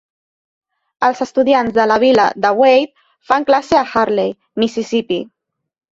[1.07, 5.25] Els estudiants de la vila de Wade fan classe a Hurley, Mississipí.